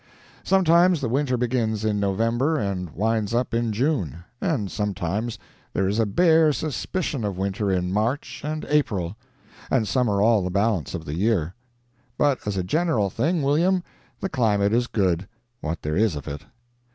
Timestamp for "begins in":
1.37-1.99